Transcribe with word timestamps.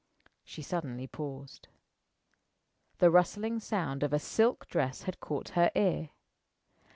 She 0.43 0.63
suddenly 0.63 1.05
paused. 1.05 1.67
The 2.97 3.11
rustling 3.11 3.59
sound 3.59 4.01
of 4.01 4.13
a 4.13 4.17
silk 4.17 4.67
dress 4.67 5.03
had 5.03 5.19
caught 5.19 5.49
her 5.49 5.69
ear. 5.75 6.09